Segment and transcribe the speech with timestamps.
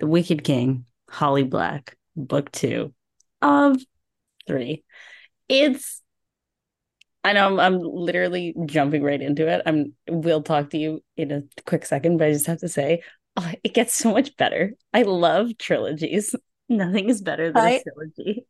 [0.00, 2.92] The Wicked King, Holly Black, book two
[3.40, 3.76] of
[4.46, 4.84] three.
[5.48, 6.00] It's
[7.22, 9.62] I know I'm, I'm literally jumping right into it.
[9.64, 13.02] I'm we'll talk to you in a quick second, but I just have to say,
[13.36, 14.74] oh, it gets so much better.
[14.92, 16.34] I love trilogies.
[16.68, 18.46] Nothing is better than I- a trilogy.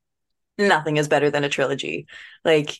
[0.56, 2.06] Nothing is better than a trilogy.
[2.44, 2.78] Like,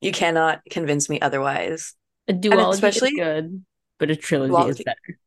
[0.00, 1.94] you cannot convince me otherwise.
[2.28, 3.64] A duology especially- is good,
[3.98, 5.18] but a trilogy is better.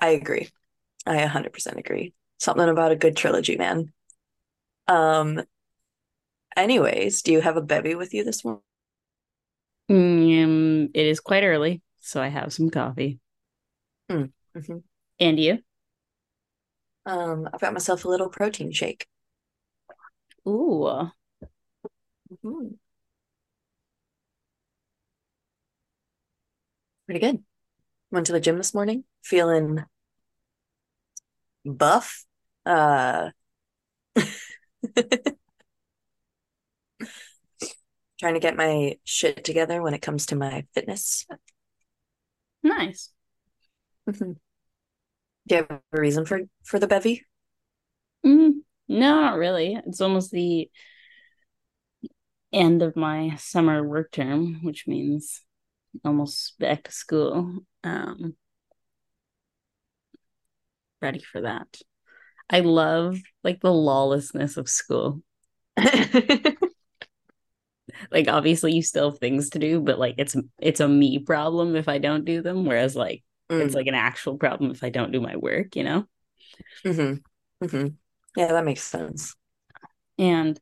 [0.00, 0.50] I agree.
[1.06, 2.14] I 100% agree.
[2.38, 3.92] Something about a good trilogy, man.
[4.88, 5.44] Um,
[6.56, 8.62] anyways, do you have a bevy with you this morning?
[9.90, 13.20] Mm, it is quite early, so I have some coffee.
[14.08, 14.82] Mhm.
[15.20, 15.62] And you?
[17.06, 19.06] Um, I've got myself a little protein shake.
[20.46, 21.10] Ooh,
[22.30, 22.74] Mhm.
[27.06, 27.42] Pretty good.
[28.10, 29.84] Went to the gym this morning, feeling
[31.64, 32.24] buff.
[32.66, 33.30] Uh,
[38.18, 41.26] trying to get my shit together when it comes to my fitness.
[42.62, 43.10] nice.
[44.06, 44.34] Mhm.
[45.46, 47.24] Do you have a reason for for the bevy?
[48.24, 49.74] Mm, no, not really.
[49.86, 50.70] It's almost the
[52.52, 55.40] end of my summer work term, which means
[56.04, 57.60] almost back to school.
[57.84, 58.36] Um,
[61.04, 61.68] ready for that.
[62.50, 65.22] I love like the lawlessness of school.
[68.10, 71.76] Like obviously you still have things to do, but like it's it's a me problem
[71.76, 73.22] if I don't do them, whereas like
[73.58, 76.06] it's Mm, like an actual problem if I don't do my work, you know?
[76.84, 77.22] mhm,
[77.60, 77.96] mhm.
[78.36, 79.34] Yeah, that makes sense.
[80.18, 80.60] And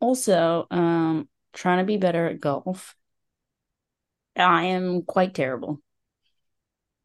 [0.00, 2.96] also, um, trying to be better at golf.
[4.36, 5.80] I am quite terrible.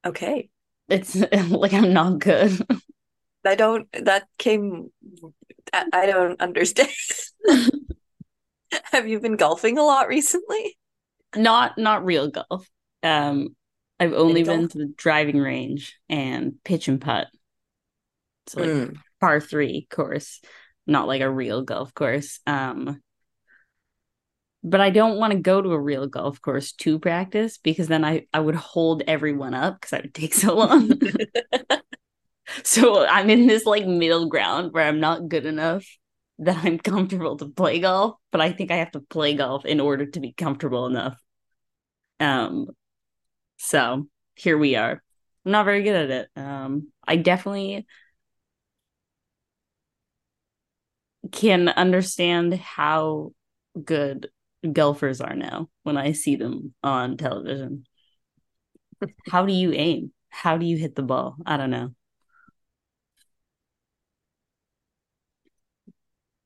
[0.05, 0.49] Okay.
[0.89, 1.15] It's
[1.49, 2.59] like I'm not good.
[3.45, 4.89] I don't, that came,
[5.73, 6.89] I, I don't understand.
[8.91, 10.77] Have you been golfing a lot recently?
[11.35, 12.67] Not not real golf.
[13.03, 13.55] Um,
[13.99, 17.27] I've only been to the driving range and pitch and putt.
[18.47, 20.41] So like Mm, par three course,
[20.87, 22.39] not like a real golf course.
[22.47, 23.01] Um,
[24.63, 28.03] but I don't want to go to a real golf course to practice because then
[28.03, 30.91] I I would hold everyone up because I would take so long.
[32.63, 35.85] so I'm in this like middle ground where I'm not good enough
[36.39, 39.79] that I'm comfortable to play golf, but I think I have to play golf in
[39.79, 41.19] order to be comfortable enough.
[42.19, 42.67] Um,
[43.57, 45.03] so here we are.
[45.45, 46.29] I'm not very good at it.
[46.35, 47.85] Um, I definitely
[51.31, 53.33] can understand how
[53.83, 54.29] good
[54.71, 57.85] golfers are now when I see them on television.
[59.29, 60.11] How do you aim?
[60.29, 61.37] How do you hit the ball?
[61.45, 61.93] I don't know.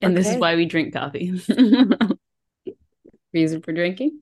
[0.02, 1.32] And this is why we drink coffee.
[3.34, 4.20] Reason for drinking?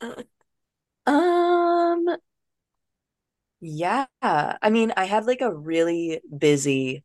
[1.06, 2.06] Um,
[3.60, 4.06] yeah.
[4.22, 7.04] I mean, I had like a really busy,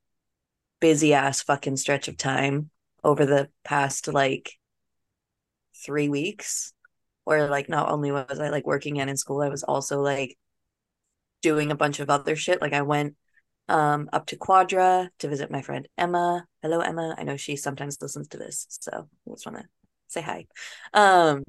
[0.81, 2.71] busy ass fucking stretch of time
[3.03, 4.53] over the past like
[5.85, 6.73] three weeks
[7.27, 10.39] where like not only was I like working and in school, I was also like
[11.43, 12.61] doing a bunch of other shit.
[12.61, 13.17] Like I went
[13.69, 16.47] um up to Quadra to visit my friend Emma.
[16.63, 17.15] Hello, Emma.
[17.19, 19.65] I know she sometimes listens to this, so I just want to
[20.09, 20.47] say hi.
[20.95, 21.43] Um,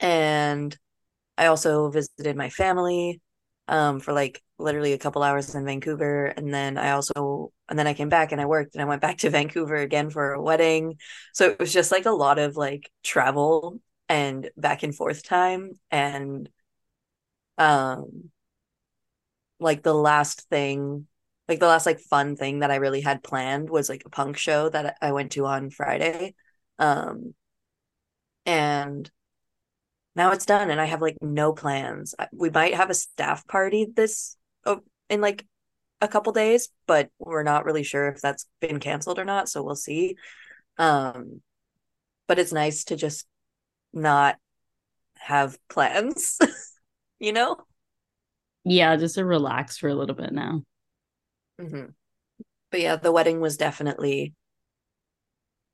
[0.00, 0.76] and
[1.38, 3.20] I also visited my family
[3.68, 7.86] um for like literally a couple hours in Vancouver and then I also and then
[7.86, 10.42] I came back and I worked and I went back to Vancouver again for a
[10.42, 10.96] wedding.
[11.34, 15.72] So it was just like a lot of like travel and back and forth time
[15.90, 16.48] and
[17.58, 18.30] um
[19.60, 21.06] like the last thing
[21.48, 24.36] like the last like fun thing that I really had planned was like a punk
[24.36, 26.34] show that I went to on Friday.
[26.78, 27.34] Um
[28.44, 29.10] and
[30.14, 32.14] now it's done and I have like no plans.
[32.32, 35.46] We might have a staff party this oh, in like
[36.00, 39.62] a couple days, but we're not really sure if that's been canceled or not, so
[39.62, 40.16] we'll see.
[40.76, 41.40] Um
[42.26, 43.26] but it's nice to just
[43.92, 44.36] not
[45.14, 46.38] have plans,
[47.18, 47.56] you know?
[48.64, 50.62] Yeah, just to relax for a little bit now.
[51.60, 51.86] Mm-hmm.
[52.70, 54.34] But yeah, the wedding was definitely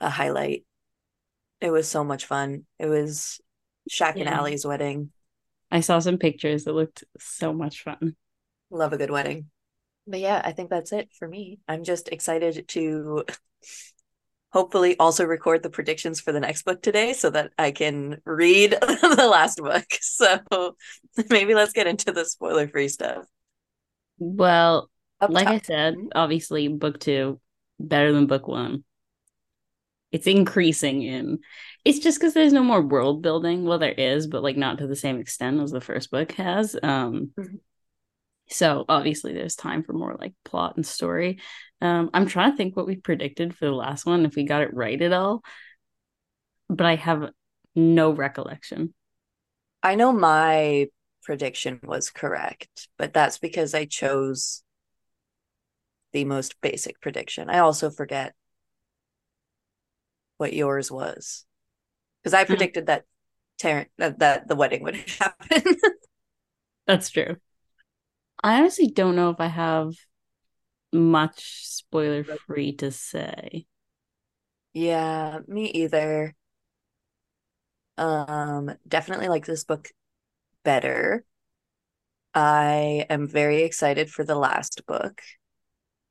[0.01, 0.65] a highlight.
[1.61, 2.67] It was so much fun.
[2.79, 3.41] It was
[3.91, 4.25] Shaq yeah.
[4.25, 5.11] and Allie's wedding.
[5.71, 6.67] I saw some pictures.
[6.67, 8.17] It looked so much fun.
[8.71, 9.47] Love a good wedding.
[10.07, 11.59] But yeah, I think that's it for me.
[11.67, 13.25] I'm just excited to
[14.55, 18.71] hopefully also record the predictions for the next book today so that I can read
[18.81, 19.85] the last book.
[20.01, 20.77] So
[21.29, 23.25] maybe let's get into the spoiler free stuff.
[24.19, 24.89] Well,
[25.21, 25.55] Up like top.
[25.55, 26.09] I said, mm-hmm.
[26.15, 27.41] obviously, book two
[27.81, 28.85] better than book one.
[30.13, 31.41] It's increasing in.
[31.85, 33.65] It's just because there's no more world building.
[33.65, 36.77] Well, there is, but like not to the same extent as the first book has.
[36.81, 37.57] Um, mm-hmm.
[38.49, 41.41] So obviously, there's time for more like plot and story.
[41.81, 44.63] Um, I'm trying to think what we predicted for the last one, if we got
[44.63, 45.43] it right at all,
[46.69, 47.31] but I have
[47.75, 48.95] no recollection.
[49.83, 50.89] I know my
[51.23, 54.63] prediction was correct, but that's because I chose
[56.13, 57.51] the most basic prediction.
[57.51, 58.35] I also forget
[60.37, 61.45] what yours was
[62.23, 62.49] because I hmm.
[62.49, 63.05] predicted that
[63.59, 65.77] Terrence that, that the wedding would happen.
[66.87, 67.37] that's true.
[68.45, 69.95] I honestly don't know if I have
[70.93, 73.67] much spoiler free to say.
[74.75, 76.35] Yeah, me either.
[77.97, 79.89] Um, definitely like this book
[80.65, 81.25] better.
[82.35, 85.23] I am very excited for the last book.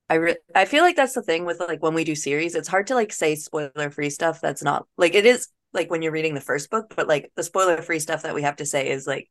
[0.10, 2.68] I re- I feel like that's the thing with like when we do series, it's
[2.68, 6.12] hard to like say spoiler free stuff that's not like it is like when you're
[6.12, 8.90] reading the first book, but like the spoiler free stuff that we have to say
[8.90, 9.30] is like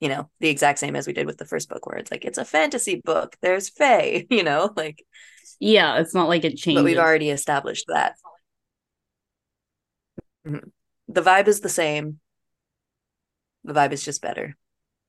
[0.00, 2.24] you know, the exact same as we did with the first book, where it's like
[2.24, 3.36] it's a fantasy book.
[3.40, 5.04] There's Fae, you know, like
[5.60, 6.78] yeah, it's not like it changed.
[6.78, 8.16] But we've already established that.
[10.46, 10.68] Mm-hmm.
[11.08, 12.20] The vibe is the same.
[13.64, 14.56] The vibe is just better.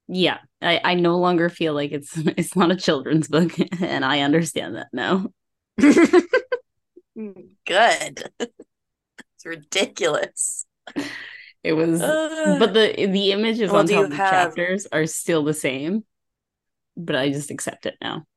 [0.08, 4.22] Yeah, I I no longer feel like it's it's not a children's book, and I
[4.22, 5.28] understand that now.
[5.78, 6.24] Good.
[8.40, 10.66] it's ridiculous.
[11.66, 14.30] It was, uh, but the the images well, on top of the have...
[14.30, 16.04] chapters are still the same.
[16.96, 18.28] But I just accept it now.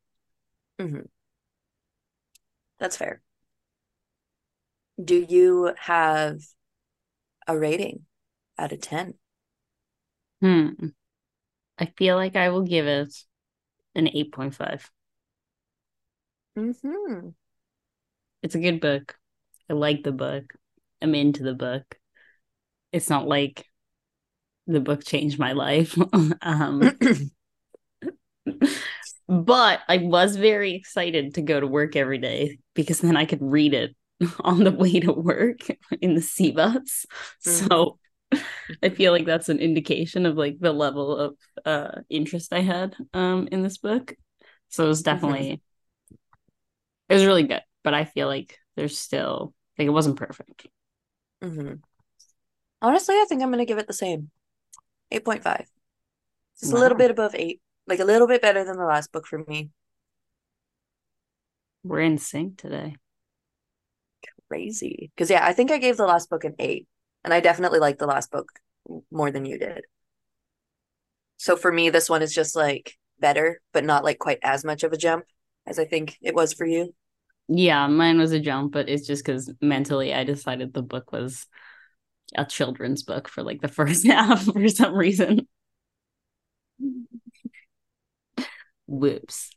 [0.80, 1.02] Mm-hmm.
[2.80, 3.20] That's fair.
[5.02, 6.40] Do you have
[7.46, 8.06] a rating
[8.56, 9.12] out of ten?
[10.40, 10.70] Hmm.
[11.78, 13.14] I feel like I will give it
[13.94, 14.90] an eight point five.
[16.56, 17.28] Hmm.
[18.42, 19.18] It's a good book.
[19.68, 20.54] I like the book.
[21.02, 21.98] I'm into the book
[22.92, 23.64] it's not like
[24.66, 25.96] the book changed my life.
[26.42, 26.98] um,
[29.28, 33.42] but I was very excited to go to work every day because then I could
[33.42, 33.96] read it
[34.40, 35.60] on the way to work
[36.00, 37.06] in the C bus.
[37.46, 37.66] Mm-hmm.
[37.66, 37.98] So
[38.82, 42.94] I feel like that's an indication of like the level of uh interest I had
[43.14, 44.14] um in this book.
[44.68, 45.14] So it was mm-hmm.
[45.14, 45.62] definitely
[47.08, 50.66] it was really good, but I feel like there's still like it wasn't perfect.
[51.42, 51.74] Mm-hmm.
[52.80, 54.30] Honestly, I think I'm going to give it the same
[55.12, 55.64] 8.5.
[56.60, 56.78] Just wow.
[56.78, 57.60] a little bit above 8.
[57.86, 59.70] Like a little bit better than the last book for me.
[61.82, 62.96] We're in sync today.
[64.48, 65.10] Crazy.
[65.14, 66.86] Because, yeah, I think I gave the last book an 8.
[67.24, 68.50] And I definitely liked the last book
[69.10, 69.84] more than you did.
[71.36, 74.82] So for me, this one is just like better, but not like quite as much
[74.82, 75.24] of a jump
[75.66, 76.94] as I think it was for you.
[77.48, 81.46] Yeah, mine was a jump, but it's just because mentally I decided the book was
[82.34, 85.46] a children's book for like the first half for some reason.
[88.86, 89.50] Whoops.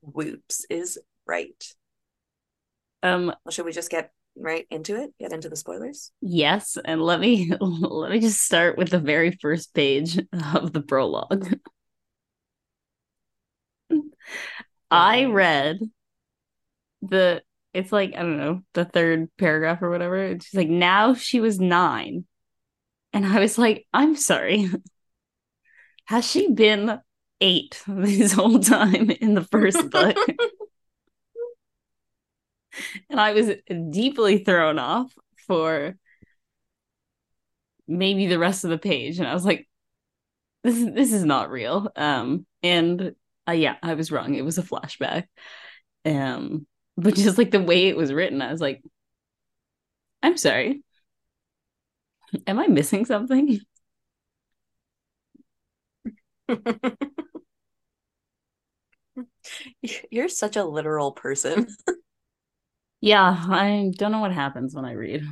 [0.00, 1.64] Whoops is right.
[3.02, 5.12] Um well, should we just get right into it?
[5.18, 6.12] Get into the spoilers?
[6.20, 10.18] Yes, and let me let me just start with the very first page
[10.54, 11.58] of the prologue.
[14.90, 15.78] I read
[17.02, 20.16] the it's like I don't know the third paragraph or whatever.
[20.16, 22.24] It's just like now she was nine,
[23.12, 24.68] and I was like, I'm sorry,
[26.06, 27.00] has she been
[27.40, 30.16] eight this whole time in the first book?
[33.10, 33.50] and I was
[33.90, 35.12] deeply thrown off
[35.46, 35.96] for
[37.86, 39.68] maybe the rest of the page, and I was like,
[40.64, 41.90] this is this is not real.
[41.96, 43.14] Um, and
[43.48, 44.34] uh, yeah, I was wrong.
[44.34, 45.26] It was a flashback.
[46.04, 46.66] Um,
[47.00, 48.82] but just like the way it was written, I was like,
[50.22, 50.82] I'm sorry.
[52.46, 53.60] Am I missing something?
[60.10, 61.66] You're such a literal person.
[63.00, 65.24] yeah, I don't know what happens when I read.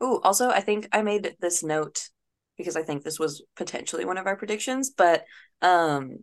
[0.00, 2.08] Oh, also, I think I made this note
[2.56, 5.24] because I think this was potentially one of our predictions, but
[5.62, 6.18] um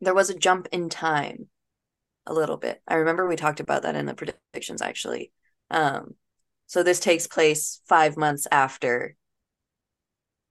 [0.00, 1.48] there was a jump in time
[2.26, 2.80] a little bit.
[2.86, 5.32] I remember we talked about that in the predictions actually.
[5.70, 6.14] Um
[6.66, 9.16] so this takes place 5 months after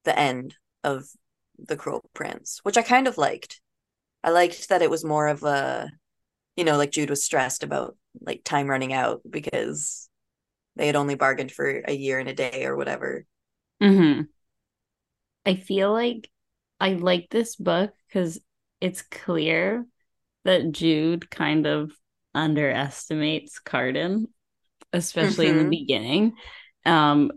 [0.03, 1.05] the end of
[1.57, 3.61] the Cruel Prince, which I kind of liked.
[4.23, 5.91] I liked that it was more of a
[6.55, 10.07] you know, like Jude was stressed about like time running out because
[10.75, 13.25] they had only bargained for a year and a day or whatever.
[13.81, 14.21] Mm-hmm.
[15.45, 16.29] I feel like
[16.79, 18.39] I like this book because
[18.83, 19.85] it's clear
[20.43, 21.93] that Jude kind of
[22.35, 24.27] underestimates Cardan,
[24.91, 25.57] especially mm-hmm.
[25.57, 25.85] in the mm-hmm.
[25.85, 26.33] beginning.
[26.85, 27.31] Um,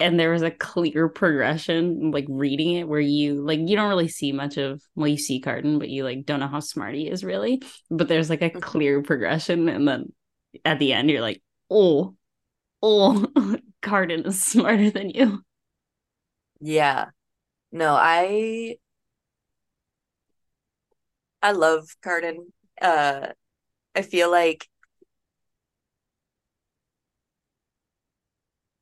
[0.00, 4.08] and there was a clear progression, like reading it, where you like you don't really
[4.08, 7.08] see much of well, you see Cardan, but you like don't know how smart he
[7.08, 7.62] is really.
[7.88, 8.58] But there's like a mm-hmm.
[8.58, 10.12] clear progression, and then
[10.64, 12.16] at the end, you're like, oh,
[12.82, 13.24] oh,
[13.82, 15.44] Cardan is smarter than you.
[16.60, 17.10] Yeah.
[17.70, 18.78] No, I
[21.44, 22.52] I love Cardan.
[22.82, 23.28] Uh
[23.94, 24.68] I feel like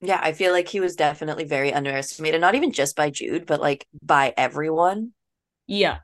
[0.00, 3.60] Yeah, I feel like he was definitely very underestimated, not even just by Jude, but
[3.60, 5.12] like by everyone.
[5.66, 6.00] Yeah.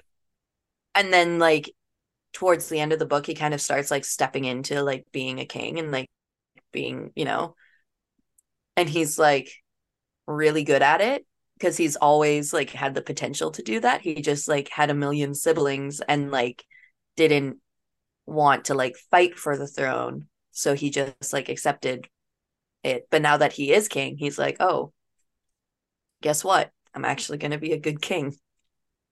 [0.94, 1.70] And then like
[2.32, 5.40] towards the end of the book, he kind of starts like stepping into like being
[5.40, 6.10] a king and like
[6.72, 7.56] being, you know,
[8.76, 9.50] and he's like
[10.26, 11.26] really good at it
[11.58, 14.00] because he's always like had the potential to do that.
[14.00, 16.64] He just like had a million siblings and like
[17.16, 17.58] didn't
[18.26, 20.28] want to like fight for the throne.
[20.52, 22.06] So he just like accepted
[22.84, 23.08] it.
[23.10, 24.92] But now that he is king, he's like, oh,
[26.22, 26.70] guess what?
[26.94, 28.36] I'm actually going to be a good king.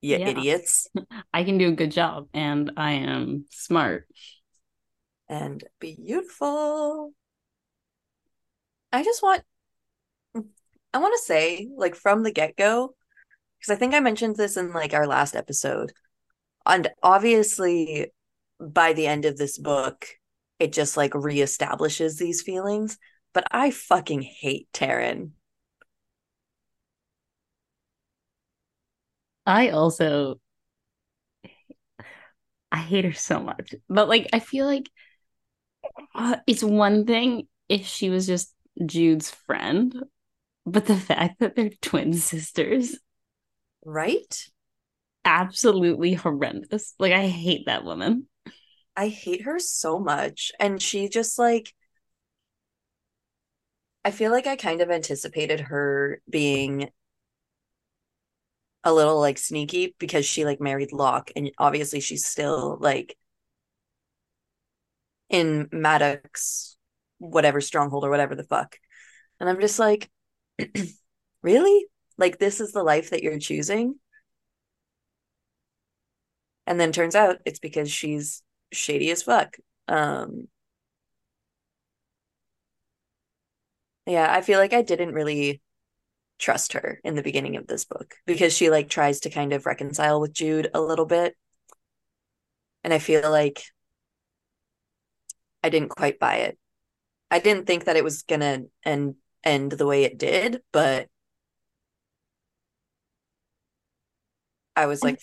[0.00, 0.28] You yeah.
[0.28, 0.88] idiots.
[1.34, 4.06] I can do a good job and I am smart.
[5.28, 7.12] And beautiful.
[8.92, 9.42] I just want
[10.96, 12.94] I want to say, like from the get go,
[13.60, 15.92] because I think I mentioned this in like our last episode.
[16.64, 18.12] And obviously,
[18.58, 20.06] by the end of this book,
[20.58, 22.96] it just like reestablishes these feelings.
[23.34, 25.32] But I fucking hate Taryn.
[29.44, 30.40] I also
[32.72, 33.74] I hate her so much.
[33.90, 34.88] But like I feel like
[36.14, 38.54] uh, it's one thing if she was just
[38.86, 39.94] Jude's friend,
[40.66, 42.98] but the fact that they're twin sisters,
[43.84, 44.48] right?
[45.24, 46.94] Absolutely horrendous.
[46.98, 48.26] Like, I hate that woman.
[48.96, 50.52] I hate her so much.
[50.58, 51.72] And she just like,
[54.04, 56.90] I feel like I kind of anticipated her being
[58.84, 63.16] a little like sneaky because she like married Locke and obviously she's still like
[65.28, 66.76] in Madoc's
[67.18, 68.78] whatever stronghold or whatever the fuck.
[69.40, 70.08] And I'm just like,
[71.42, 71.86] really?
[72.18, 73.96] Like, this is the life that you're choosing?
[76.66, 79.56] And then turns out it's because she's shady as fuck.
[79.88, 80.48] Um,
[84.06, 85.60] yeah, I feel like I didn't really
[86.38, 89.66] trust her in the beginning of this book because she like tries to kind of
[89.66, 91.36] reconcile with Jude a little bit.
[92.84, 93.62] And I feel like
[95.62, 96.58] I didn't quite buy it.
[97.30, 101.08] I didn't think that it was gonna end end the way it did, but
[104.74, 105.20] I was like,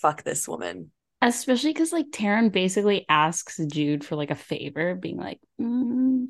[0.00, 0.90] fuck this woman.
[1.20, 6.28] Especially because like Taryn basically asks Jude for like a favor, being like, mm,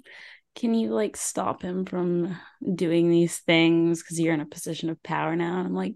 [0.57, 2.37] can you like stop him from
[2.75, 5.59] doing these things because you're in a position of power now?
[5.59, 5.95] And I'm like,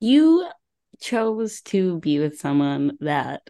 [0.00, 0.48] you
[1.00, 3.42] chose to be with someone that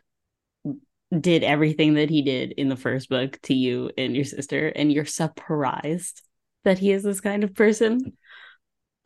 [1.19, 4.93] did everything that he did in the first book to you and your sister, and
[4.93, 6.23] you're surprised
[6.65, 8.17] that he is this kind of person.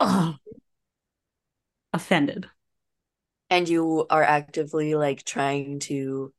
[0.01, 0.37] Oh,
[1.93, 2.49] offended.
[3.51, 6.33] And you are actively like trying to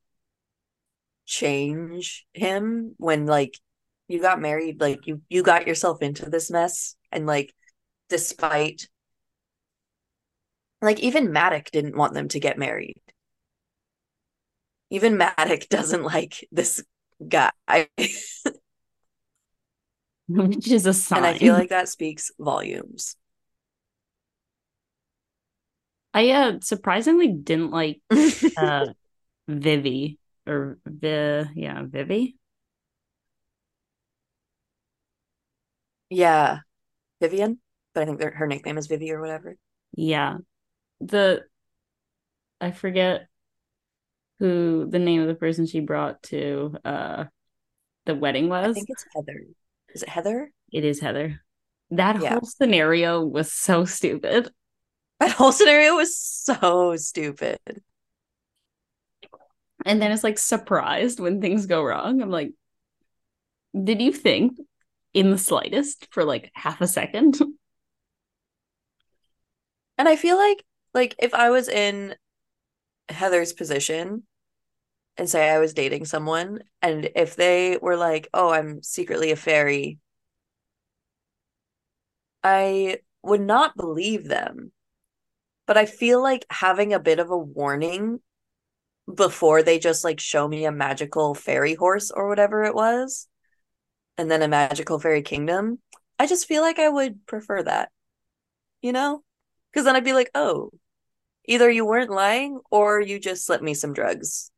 [1.25, 3.57] change him when like
[4.07, 7.53] you got married, like you you got yourself into this mess and like
[8.09, 8.89] despite
[10.81, 13.01] like even Madoc didn't want them to get married.
[14.89, 16.83] Even Madoc doesn't like this
[17.27, 17.51] guy.
[20.29, 21.19] which is a sign.
[21.19, 23.15] And I feel like that speaks volumes.
[26.13, 28.01] I uh surprisingly didn't like
[28.57, 28.87] uh
[29.47, 32.35] Vivi or the yeah, Vivi.
[36.09, 36.59] yeah,
[37.21, 37.59] Vivienne,
[37.93, 39.55] but I think her nickname is Vivi or whatever.
[39.95, 40.37] Yeah.
[41.01, 41.45] The
[42.61, 43.27] I forget
[44.39, 47.25] who the name of the person she brought to uh
[48.05, 48.71] the wedding was.
[48.71, 49.41] I think it's Heather.
[49.93, 50.51] Is it Heather?
[50.71, 51.41] It is Heather.
[51.91, 52.29] That Yeah.
[52.31, 54.51] whole scenario was so stupid.
[55.19, 57.59] That whole scenario was so stupid.
[59.85, 62.21] And then it's like surprised when things go wrong.
[62.21, 62.51] I'm like,
[63.83, 64.57] did you think
[65.13, 67.39] in the slightest for like half a second?
[69.97, 72.15] And I feel like like if I was in
[73.09, 74.23] Heather's position
[75.19, 79.35] and say I was dating someone and if they were like, "Oh, I'm secretly a
[79.35, 79.99] fairy,"
[82.43, 84.71] I would not believe them.
[85.67, 88.21] But I feel like having a bit of a warning
[89.13, 93.27] before they just like show me a magical fairy horse or whatever it was
[94.17, 95.79] and then a magical fairy kingdom,
[96.19, 97.91] I just feel like I would prefer that.
[98.81, 99.23] You know?
[99.71, 100.71] Because then I'd be like, oh,
[101.45, 104.51] either you weren't lying or you just slipped me some drugs.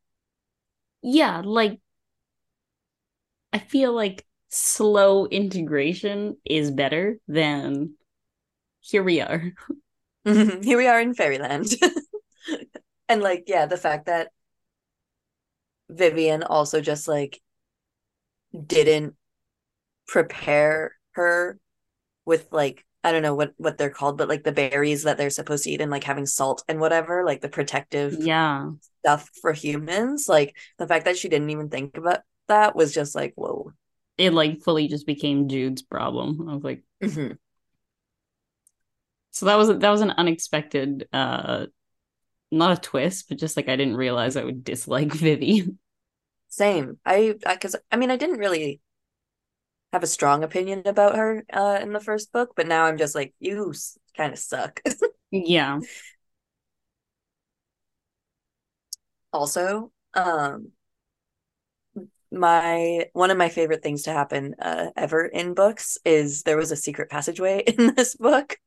[1.01, 1.79] Yeah, like
[3.53, 7.96] I feel like slow integration is better than
[8.81, 9.51] here we are.
[10.24, 10.62] Mm-hmm.
[10.62, 11.65] Here we are in fairyland.
[13.10, 14.29] and like, yeah, the fact that
[15.89, 17.41] Vivienne also just like
[18.67, 19.15] didn't
[20.08, 21.60] prepare her
[22.25, 25.29] with like I don't know what what they're called, but like the berries that they're
[25.29, 28.72] supposed to eat and like having salt and whatever, like the protective Yeah.
[29.01, 30.27] stuff for humans.
[30.29, 33.74] Like the fact that she didn't even think about that was just like, whoa.
[34.17, 36.48] It like fully just became Jude's problem.
[36.48, 37.37] I was like, Mhm.
[39.31, 41.66] so that was that was an unexpected uh
[42.51, 45.68] not a twist, but just like I didn't realize I would dislike Vivi.
[46.50, 47.00] Same.
[47.05, 48.81] I because I, mean I didn't really
[49.93, 53.15] have a strong opinion about her uh in the first book, but now I'm just
[53.15, 53.73] like, you
[54.15, 54.81] kind of suck.
[55.31, 55.79] yeah.
[59.33, 60.71] also, um
[62.31, 66.71] my one of my favorite things to happen uh, ever in books is there was
[66.71, 68.57] a secret passageway in this book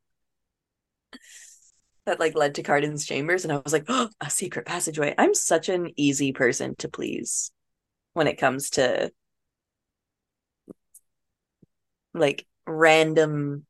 [2.06, 5.14] that like led to Cardan's chambers, and I was like, oh, a secret passageway.
[5.16, 7.50] I'm such an easy person to please
[8.12, 9.10] when it comes to
[12.14, 13.66] like random.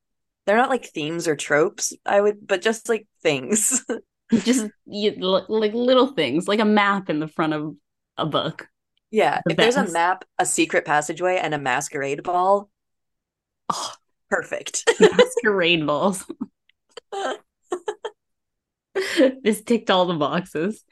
[0.46, 1.92] They're not like themes or tropes.
[2.04, 3.85] I would, but just like things.
[4.33, 7.76] Just you, like little things, like a map in the front of
[8.16, 8.68] a book.
[9.11, 12.70] yeah, The if there's a map, a secret passageway, and a masquerade ball,
[13.68, 13.92] oh,
[14.30, 14.85] perfect.
[15.00, 16.24] Masquerade balls.
[19.42, 20.85] this ticked all the boxes.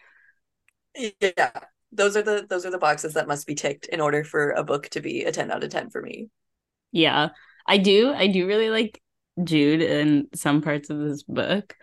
[0.94, 1.50] yeah,
[1.90, 4.64] those are the those are the boxes that must be ticked in order for a
[4.64, 6.28] book to be a ten out of ten for me.
[6.92, 7.30] Yeah.
[7.66, 8.12] I do.
[8.12, 9.00] I do really like
[9.42, 11.74] Jude in some parts of this book.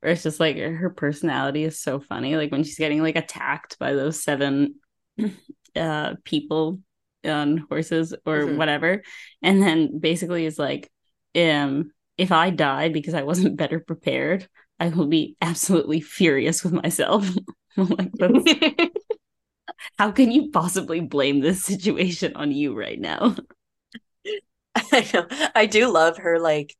[0.00, 2.36] Where it's just like her personality is so funny.
[2.36, 4.76] Like when she's getting like attacked by those seven
[5.76, 6.80] uh people
[7.24, 8.56] on horses or Mhm.
[8.56, 9.02] whatever.
[9.42, 10.90] And then basically is like,
[11.34, 16.72] um, if I die because I wasn't better prepared, I will be absolutely furious with
[16.72, 17.28] myself.
[17.78, 18.10] Like,
[19.98, 23.36] how can you possibly blame this situation on you right now?
[24.92, 25.26] I know.
[25.54, 26.76] I do love her like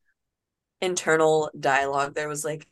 [0.81, 2.15] internal dialogue.
[2.15, 2.67] There was like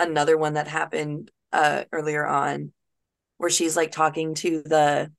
[0.00, 2.72] another one that happened uh earlier on
[3.38, 5.12] where she's like talking to the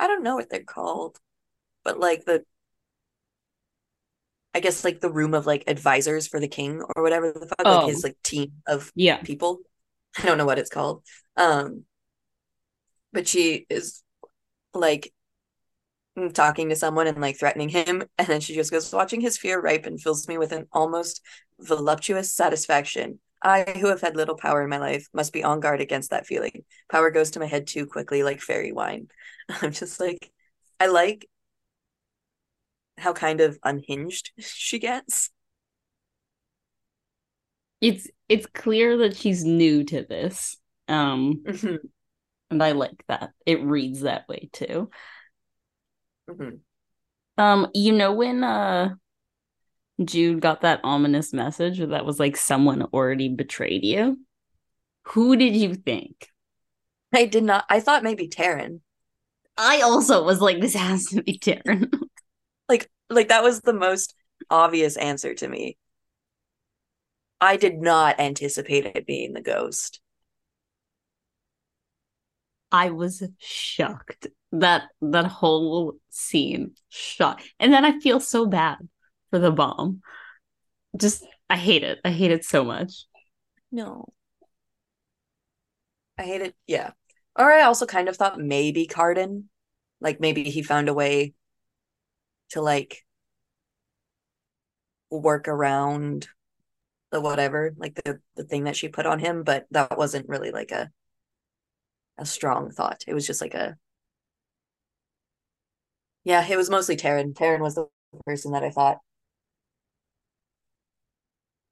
[0.00, 1.18] I don't know what they're called,
[1.84, 2.44] but like the
[4.54, 7.68] I guess like the room of like advisors for the king or whatever the fuck,
[7.68, 7.84] like Oh.
[7.84, 9.24] his like team of Yeah.
[9.24, 9.60] people.
[10.18, 11.04] I don't know what it's called.
[11.36, 11.84] Um,
[13.12, 14.02] but she is
[14.74, 15.12] like
[16.32, 19.60] talking to someone and like threatening him, and then she just goes, "Watching his fear
[19.60, 21.22] ripen fills me with an almost
[21.60, 23.20] voluptuous satisfaction.
[23.42, 26.26] I, who have had little power in my life, must be on guard against that
[26.26, 26.64] feeling.
[26.90, 29.08] Power goes to my head too quickly, like fairy wine."
[29.62, 30.32] I'm just like,
[30.80, 31.28] I like
[32.98, 35.30] how kind of unhinged she gets.
[37.80, 40.56] It's it's clear that she's new to this.
[40.88, 41.78] Um Mhm,
[42.50, 43.32] and I like that.
[43.46, 44.90] It reads that way too.
[46.28, 46.60] Mhm.
[47.36, 48.94] Um you know when uh
[50.04, 54.18] Jude got that ominous message that was like someone already betrayed you?
[55.08, 56.28] Who did you think?
[57.12, 57.64] I did not.
[57.68, 58.80] I thought maybe Taryn.
[59.56, 61.92] I also was like this has to be Taryn.
[62.68, 64.14] Like, like that was the most
[64.50, 65.78] obvious answer to me.
[67.40, 70.00] I did not anticipate it being the ghost.
[72.70, 78.78] I was shocked that that whole scene shot And then I feel so bad
[79.30, 80.00] for the bomb.
[80.96, 81.98] Just I hate it.
[82.04, 83.06] I hate it so much.
[83.70, 84.06] No.
[86.16, 86.56] I hate it.
[86.66, 86.92] Yeah.
[87.38, 89.44] Or I also kind of thought maybe cardan
[90.00, 91.34] like maybe he found a way
[92.50, 93.04] to like
[95.10, 96.28] work around
[97.10, 100.50] the whatever, like the the thing that she put on him, but that wasn't really
[100.50, 100.90] like a
[102.18, 103.04] a strong thought.
[103.06, 103.76] It was just like a
[106.24, 107.34] yeah, it was mostly Taryn.
[107.34, 107.88] Taryn was the
[108.26, 108.98] person that I thought.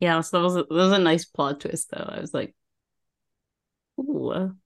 [0.01, 2.05] Yeah, so that was a, that was a nice plot twist though.
[2.09, 2.55] I was like,
[3.99, 4.57] ooh.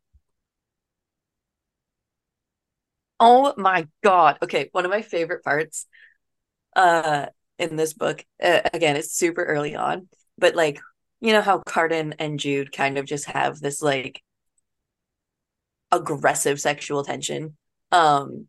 [3.19, 4.39] Oh my god.
[4.43, 5.87] Okay, one of my favorite parts
[6.77, 7.27] uh
[7.59, 10.81] in this book uh, again, it's super early on, but like
[11.21, 14.23] you know how Cardan and Jude kind of just have this like
[15.93, 17.57] aggressive sexual tension
[17.93, 18.47] um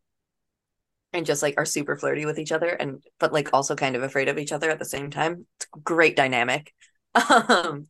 [1.13, 4.03] and just like are super flirty with each other and but like also kind of
[4.03, 6.73] afraid of each other at the same time it's great dynamic
[7.49, 7.87] um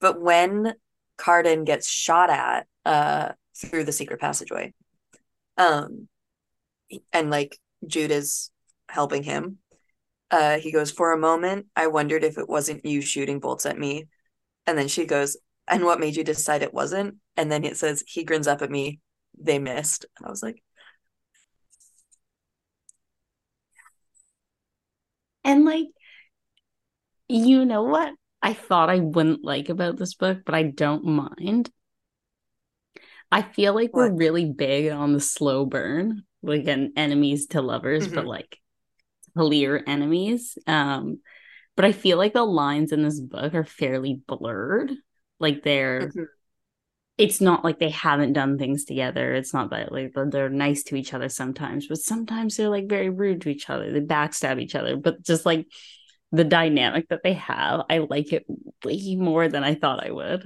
[0.00, 0.74] but when
[1.16, 4.72] Cardan gets shot at uh through the secret passageway
[5.56, 6.08] um
[7.12, 8.50] and like Jude is
[8.88, 9.58] helping him
[10.30, 13.78] uh he goes for a moment I wondered if it wasn't you shooting bolts at
[13.78, 14.08] me
[14.66, 15.36] and then she goes
[15.68, 17.16] and what made you decide it wasn't?
[17.36, 19.00] And then it says, he grins up at me,
[19.38, 20.06] they missed.
[20.18, 20.62] And I was like,
[25.44, 25.86] and like,
[27.28, 31.70] you know what I thought I wouldn't like about this book, but I don't mind.
[33.30, 34.10] I feel like what?
[34.10, 38.16] we're really big on the slow burn, like an enemies to lovers, mm-hmm.
[38.16, 38.58] but like
[39.36, 40.58] clear enemies.
[40.66, 41.20] Um,
[41.76, 44.92] but I feel like the lines in this book are fairly blurred.
[45.38, 46.22] Like they're mm-hmm.
[47.18, 49.34] It's not like they haven't done things together.
[49.34, 53.10] It's not that like they're nice to each other sometimes, but sometimes they're like very
[53.10, 53.92] rude to each other.
[53.92, 54.96] They backstab each other.
[54.96, 55.66] But just like
[56.30, 58.46] the dynamic that they have, I like it
[58.84, 60.42] way more than I thought I would.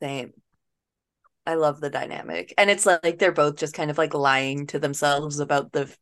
[0.00, 0.32] Same.
[1.46, 2.52] I love the dynamic.
[2.58, 5.92] And it's like they're both just kind of like lying to themselves about the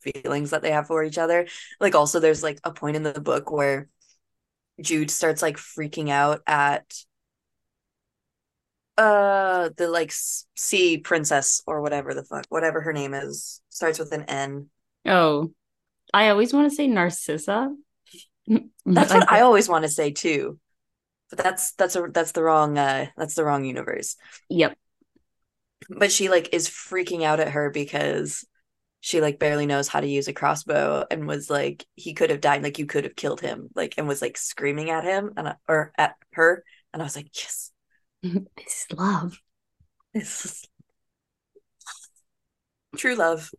[0.00, 1.46] feelings that they have for each other.
[1.80, 3.88] Like also there's like a point in the book where
[4.80, 6.94] Jude starts like freaking out at
[8.98, 10.12] uh the like
[10.54, 14.68] sea princess or whatever the fuck whatever her name is starts with an n.
[15.04, 15.52] Oh
[16.14, 17.74] i always want to say narcissa.
[18.86, 20.58] That's what i always want to say too.
[21.30, 24.16] But that's that's a that's the wrong uh that's the wrong universe.
[24.48, 24.78] Yep.
[25.90, 28.44] But she like is freaking out at her because
[29.00, 32.40] she like barely knows how to use a crossbow and was like he could have
[32.40, 35.48] died like you could have killed him like and was like screaming at him and
[35.48, 36.64] I, or at her.
[36.92, 37.70] And i was like yes
[38.56, 39.40] this is love.
[40.14, 40.64] This is
[42.96, 43.50] true love.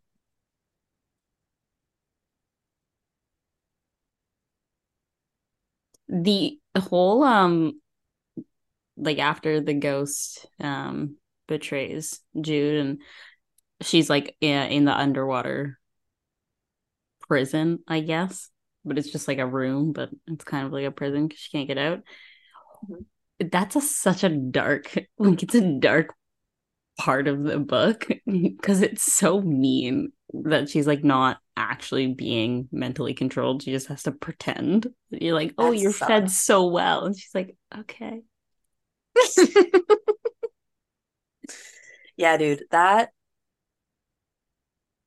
[6.10, 7.80] The whole um
[8.97, 13.01] like after the ghost um betrays Jude and
[13.82, 15.80] she's like in, in the underwater
[17.27, 18.49] prison, I guess.
[18.86, 21.51] But it's just like a room, but it's kind of like a prison because she
[21.51, 21.99] can't get out.
[22.89, 23.03] Mm-hmm
[23.39, 26.13] that's a such a dark like it's a dark
[26.97, 33.13] part of the book because it's so mean that she's like not actually being mentally
[33.13, 33.63] controlled.
[33.63, 34.88] She just has to pretend.
[35.10, 36.10] You're like oh that you're sucks.
[36.10, 37.06] fed so well.
[37.06, 38.21] And she's like okay.
[42.17, 43.12] Yeah dude that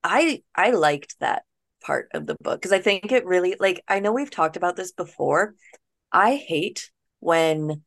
[0.04, 1.42] i i liked that
[1.82, 4.76] part of the book because i think it really like i know we've talked about
[4.76, 5.54] this before.
[6.12, 7.82] I hate when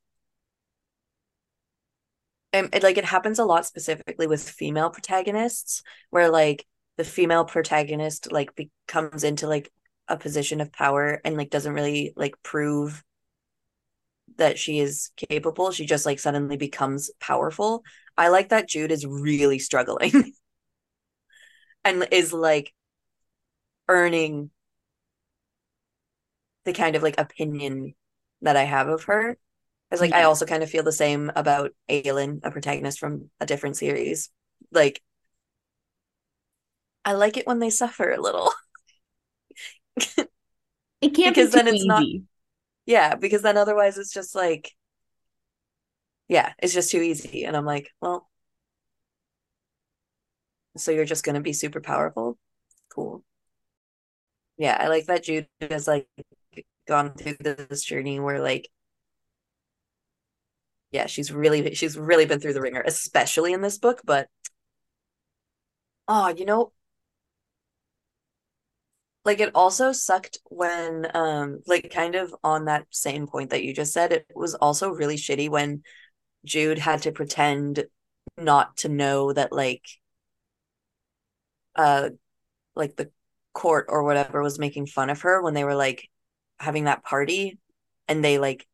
[2.54, 6.66] and it, like it happens a lot specifically with female protagonists where like
[6.98, 9.72] the female protagonist like becomes into like
[10.08, 13.04] a position of power and like doesn't really like prove
[14.38, 15.72] that she is capable.
[15.72, 17.84] She just like suddenly becomes powerful.
[18.18, 20.34] I like that jude is really struggling
[21.84, 22.74] and is like
[23.88, 24.50] earning
[26.66, 27.94] the kind of like opinion
[28.42, 29.38] that i have of her
[29.94, 30.18] because like yeah.
[30.18, 30.30] I mm-hmm.
[30.30, 34.32] also kind of feel the same about Aelin, a protagonist from a different series.
[34.72, 35.04] Like
[37.06, 38.52] I like it when they suffer a little.
[40.08, 40.30] it
[41.14, 41.88] can't because be then it's easy.
[41.88, 42.04] not
[42.88, 44.72] Yeah, because then otherwise it's just like
[46.28, 47.44] yeah, it's just too easy.
[47.44, 48.28] And I'm like, well,
[50.76, 52.40] so you're just gonna be super powerful?
[52.92, 53.24] Cool.
[54.58, 56.08] Yeah, I like that Jude has like
[56.88, 58.72] gone through this journey where like
[60.94, 64.02] yeah, she's really she's really been through the ringer, especially in this book.
[64.06, 64.30] But
[66.08, 66.72] oh, you know,
[69.26, 73.74] like it also sucked when um like kind of on that same point that you
[73.74, 75.84] just said, it was also really shitty when
[76.46, 77.86] Jude had to pretend
[78.38, 79.86] not to know that like
[81.76, 82.10] uh
[82.76, 83.12] like the
[83.54, 86.10] court or whatever was making fun of her when they were like
[86.60, 87.60] having that party
[88.08, 88.68] and they like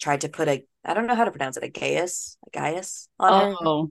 [0.00, 3.08] tried to put a I don't know how to pronounce it a Gaius a Gaius
[3.18, 3.90] on her Oh,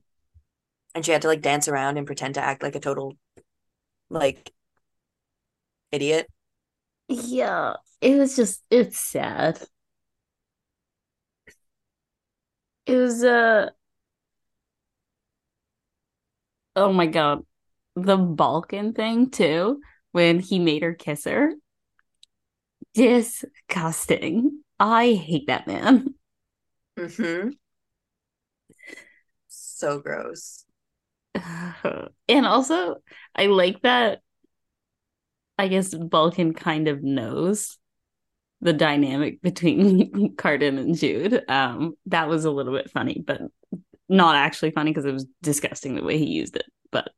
[0.96, 3.18] and she had to like dance around and pretend to act like a total
[4.10, 4.54] like
[5.92, 6.28] idiot.
[7.08, 7.76] yeah.
[8.02, 9.60] It was just it's sad.
[12.86, 13.70] It was uh
[16.76, 17.46] oh my God.
[17.96, 21.54] The Balekin thing too, when he made her kiss her.
[22.94, 24.64] Disgusting.
[24.80, 26.16] I hate that man.
[26.98, 27.50] Mm-hmm.
[29.50, 30.64] So gross.
[32.28, 32.98] And also,
[33.36, 34.22] I like that
[35.58, 37.78] I guess Balekin kind of knows
[38.62, 41.44] the dynamic between Cardan and Jude.
[41.50, 43.42] Um, that was a little bit funny, but
[44.10, 46.66] not actually funny because it was disgusting the way he used it.
[46.92, 47.12] But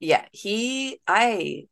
[0.00, 1.66] Yeah, he I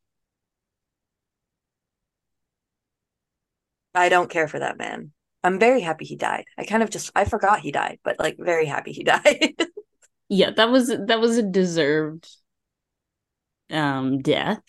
[3.94, 5.12] I don't care for that man.
[5.44, 6.44] I'm very happy he died.
[6.59, 9.55] I kind of just I forgot he died, but like very happy he died.
[10.28, 12.28] yeah, that was that was a deserved
[13.70, 14.62] um death.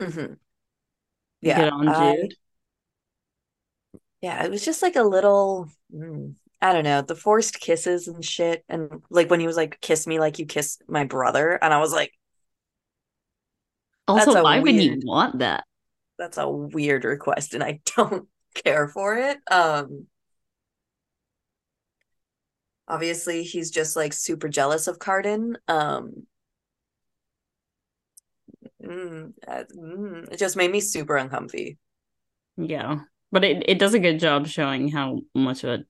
[0.00, 0.36] hmm
[1.40, 1.54] Yeah.
[1.54, 2.34] Good on Jude.
[4.20, 8.24] yeah, it was just like a little mm, I don't know, the forced kisses and
[8.24, 11.72] shit and like when he was like kiss me like you kiss my brother and
[11.74, 12.12] I was like
[14.08, 15.64] Also, why would you want that?
[16.18, 18.28] that's a weird request and I don't
[18.64, 19.38] care for it.
[19.50, 20.06] Um
[22.88, 25.56] obviously he's just like super jealous of Cardan.
[25.68, 26.26] Um
[28.82, 31.78] mm, uh, mm, it just made me super uncomfy.
[32.56, 33.00] Yeah.
[33.32, 35.84] But it, it does a good job showing how much of a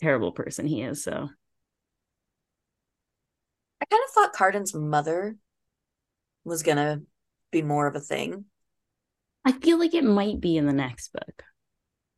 [0.00, 1.02] terrible person he is.
[1.02, 1.12] So
[3.80, 5.36] I kind of thought Cardan's mother
[6.44, 7.02] was gonna
[7.50, 8.46] be more of a thing.
[9.44, 11.44] I feel like it might be in the next book.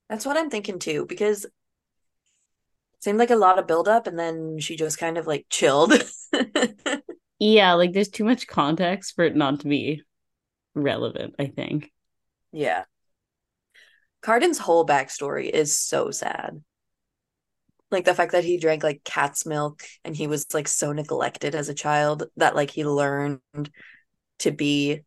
[0.09, 1.53] That's what I'm thinking too, because it
[3.01, 5.93] seemed like a lot of buildup and then she just kind of like chilled.
[7.39, 10.03] Yeah, like there's too much context for it not to be
[10.75, 11.93] relevant, I think.
[12.53, 12.85] yeah.
[14.21, 16.63] Cardan's whole backstory is so sad.
[17.91, 21.55] Like the fact that he drank like cat's milk and he was like so neglected
[21.55, 23.41] as a child that like he learned
[24.41, 25.03] to be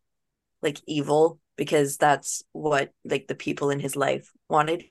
[0.62, 4.84] like evil because that's what like the people in his life wanted,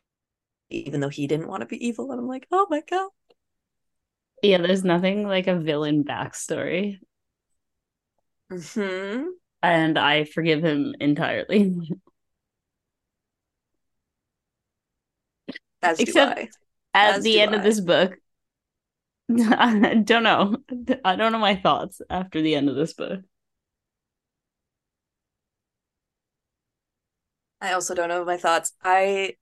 [0.69, 2.11] even though he didn't want to be evil.
[2.11, 3.09] And I'm like, oh my God.
[4.43, 6.99] Yeah, there's nothing like a villain backstory.
[8.51, 9.29] hmm
[9.63, 11.75] And I forgive him entirely.
[15.81, 16.49] As do Except- I.
[16.93, 18.15] At As the end of this book,
[19.29, 20.57] I don't know.
[21.03, 23.21] I don't know my thoughts after the end of this book.
[27.61, 28.73] I also don't know my thoughts.
[28.83, 29.35] I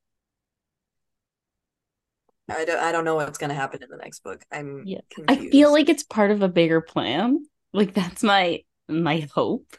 [2.50, 4.44] I don't I don't know what's gonna happen in the next book.
[4.52, 5.02] I'm Yeah.
[5.10, 5.48] confused.
[5.48, 7.46] I feel like it's part of a bigger plan.
[7.74, 9.76] Like that's my my hope.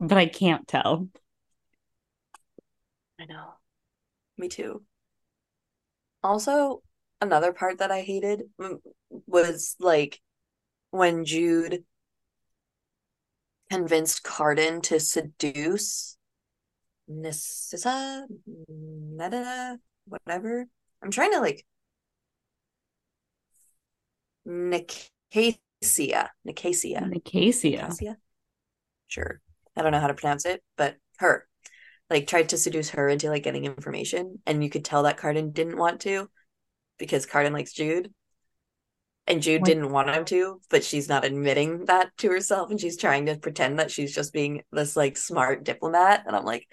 [0.00, 1.08] But I can't tell.
[3.20, 3.54] I know.
[4.38, 4.84] Me too.
[6.22, 6.82] Also,
[7.20, 8.42] another part that I hated
[9.26, 10.20] was like
[10.90, 11.84] when Jude
[13.70, 16.17] convinced Cardan to seduce
[17.08, 18.26] Nissa,
[18.68, 20.66] Netta, whatever.
[21.02, 21.64] I'm trying to like
[24.44, 27.80] Nicasia, Nicasia, Nicasia.
[27.80, 28.16] Nicasia.
[29.06, 29.40] Sure,
[29.76, 31.46] I don't know how to pronounce it, but her
[32.10, 35.52] like tried to seduce her into like getting information, and you could tell that Cardan
[35.52, 36.28] didn't want to
[36.98, 38.12] because Cardan likes Jude.
[39.28, 42.96] And Jude didn't want him to, but she's not admitting that to herself, and she's
[42.96, 46.24] trying to pretend that she's just being this like smart diplomat.
[46.26, 46.66] And I'm like,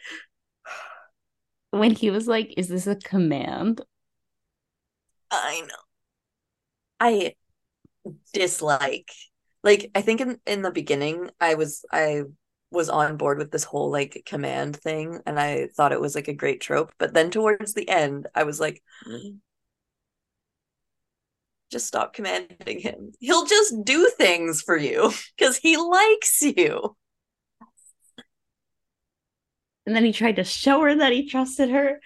[1.71, 3.81] When he was like, Is this a command?
[5.29, 5.75] I know.
[6.99, 7.35] I
[8.33, 9.11] dislike
[9.63, 12.23] like I think in in the beginning I was I
[12.71, 16.27] was on board with this whole like command thing and I thought it was like
[16.27, 18.81] a great trope, but then towards the end I was like
[21.75, 23.11] just stop commanding him.
[23.19, 26.95] He'll just do things for you because he likes you.
[29.85, 31.99] And then he tried to show her that he trusted her.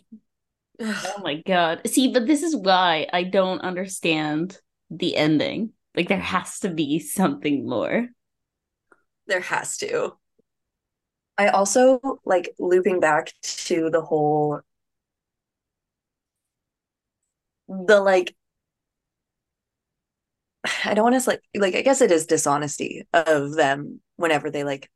[0.80, 1.82] Oh my god.
[1.86, 4.58] See, but this is why I don't understand
[4.90, 5.70] the ending.
[5.94, 8.08] Like there has to be something more.
[9.28, 10.16] There has to.
[11.38, 14.62] I also like looping back to the whole
[17.68, 18.34] the like
[20.84, 24.64] I don't want to like like I guess it is dishonesty of them whenever they
[24.64, 24.90] like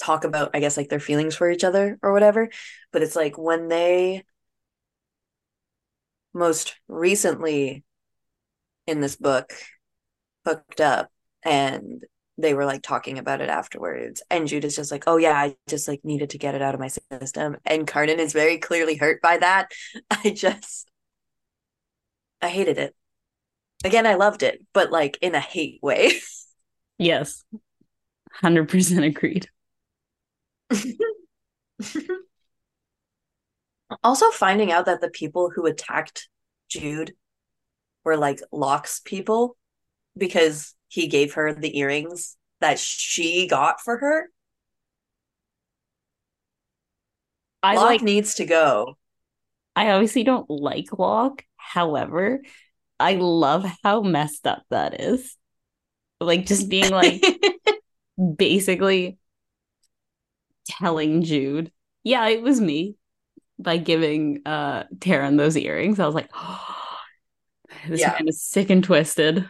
[0.00, 2.48] talk about I guess like their feelings for each other or whatever
[2.92, 4.24] but it's like when they
[6.34, 7.84] most recently
[8.86, 9.52] in this book
[10.44, 11.10] hooked up
[11.44, 12.02] and
[12.38, 15.56] they were like talking about it afterwards and Jude is just like oh yeah I
[15.68, 17.56] just like needed to get it out of my system.
[17.64, 19.72] And Cardan is very clearly hurt by that.
[20.10, 20.88] I just
[22.42, 22.94] I hated it
[23.84, 26.12] again I loved it but like in a hate way
[26.98, 27.44] yes
[28.42, 29.48] 100% agreed
[34.02, 36.28] also finding out that the people who attacked
[36.68, 37.12] Jude
[38.04, 39.56] were like Locke's people
[40.16, 44.30] because he gave her the earrings that she got for her.
[47.62, 48.96] I Locke like needs to go.
[49.74, 51.44] I obviously don't like Locke.
[51.62, 52.42] However,
[52.98, 55.36] I love how messed up that is.
[56.20, 57.22] Like just being like
[58.36, 59.18] basically
[60.66, 61.72] telling Jude,
[62.04, 62.96] yeah, it was me
[63.58, 65.98] by giving uh Taryn those earrings.
[65.98, 66.98] I was like, oh,
[67.88, 68.12] this yeah.
[68.12, 69.48] man is sick and twisted.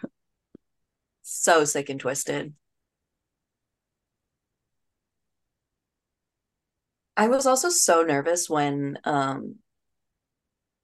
[1.23, 2.55] So sick and twisted.
[7.17, 9.57] I was also so nervous when um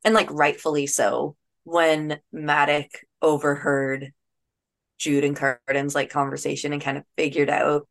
[0.09, 2.89] and like rightfully so when Madoc
[3.21, 4.15] overheard
[4.97, 7.87] Jude and Cardan's like conversation and kind of figured out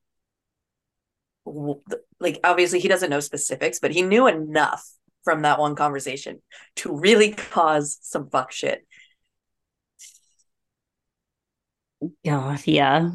[2.19, 4.83] like obviously he doesn't know specifics, but he knew enough
[5.23, 6.41] from that one conversation
[6.77, 8.83] to really cause some fuck shit.
[12.25, 13.11] God, yeah.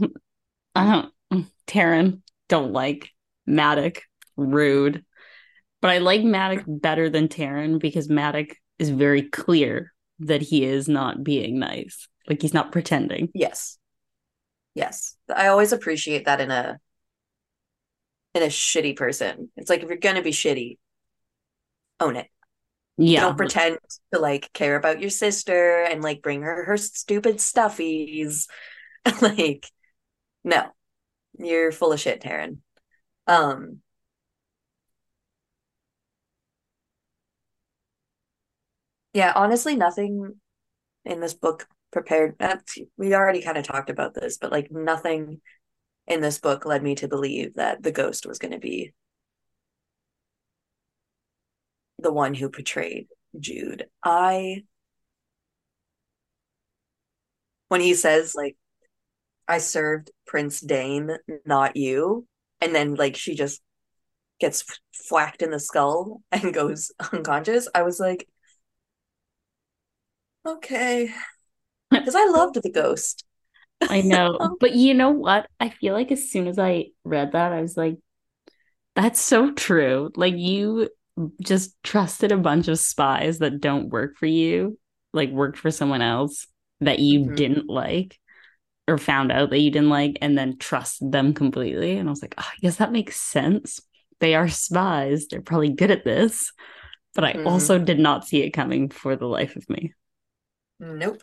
[0.76, 3.10] I don't Taryn don't like
[3.48, 4.02] Madoc,
[4.36, 5.04] rude.
[5.80, 10.88] But I like Madoc better than Taryn because Madoc is very clear that he is
[10.88, 12.08] not being nice.
[12.28, 13.30] Like he's not pretending.
[13.32, 13.78] Yes.
[14.74, 15.16] Yes.
[15.34, 16.78] I always appreciate that in a
[18.34, 19.50] in a shitty person.
[19.56, 20.78] It's like if you're gonna be shitty,
[22.00, 22.28] own it.
[22.98, 23.20] Yeah.
[23.20, 23.78] Don't pretend
[24.12, 28.48] to like care about your sister and like bring her her stupid stuffies.
[29.20, 29.66] like,
[30.44, 30.66] no,
[31.38, 32.58] you're full of shit, Taryn.
[33.26, 33.78] Um,
[39.12, 40.34] yeah, honestly, nothing
[41.04, 42.36] in this book prepared.
[42.40, 42.56] Uh,
[42.96, 45.40] we already kind of talked about this, but like nothing
[46.06, 48.92] in this book led me to believe that the ghost was going to be
[51.98, 53.06] the one who portrayed
[53.38, 53.86] Jude.
[54.04, 54.64] I
[57.68, 58.56] when he says like
[59.48, 61.10] I served Prince Dain,
[61.44, 62.26] not you,
[62.60, 63.60] and then like she just
[64.40, 64.64] gets
[65.10, 68.28] whacked in the skull and goes unconscious, I was like
[70.46, 71.12] okay.
[71.90, 73.22] Because I loved the ghost.
[73.82, 74.56] I know.
[74.60, 75.46] But you know what?
[75.60, 77.98] I feel like as soon as I read that, I was like,
[78.96, 80.10] that's so true.
[80.16, 80.88] Like you
[81.42, 84.78] just trusted a bunch of spies that don't work for you,
[85.12, 86.46] like worked for someone else
[86.80, 87.34] that you mm-hmm.
[87.34, 88.18] didn't like
[88.88, 91.96] or found out that you didn't like and then trusted them completely.
[91.96, 93.80] And I was like, oh, I guess that makes sense.
[94.20, 95.26] They are spies.
[95.26, 96.52] They're probably good at this.
[97.14, 97.46] But I mm-hmm.
[97.46, 99.92] also did not see it coming for the life of me.
[100.82, 101.22] Nope.